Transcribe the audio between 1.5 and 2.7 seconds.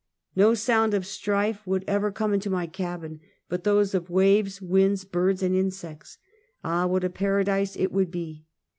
should ever come into my